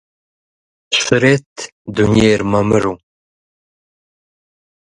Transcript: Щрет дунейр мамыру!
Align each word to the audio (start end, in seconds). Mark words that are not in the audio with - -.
Щрет 1.01 1.49
дунейр 1.93 2.41
мамыру! 2.51 2.93